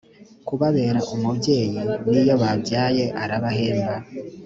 kubabera 0.47 0.99
umubyeyi 1.15 1.79
n 2.09 2.11
iyo 2.21 2.35
babyaye 2.43 3.05
arabahemba 3.23 3.93